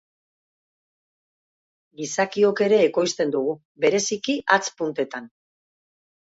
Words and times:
Gizakiok 2.01 2.63
ere 2.69 2.79
ekoizten 2.87 3.35
dugu, 3.37 3.53
bereziki 3.85 4.37
hatz 4.57 4.61
puntetan. 4.81 5.31